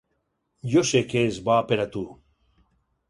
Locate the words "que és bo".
1.11-1.59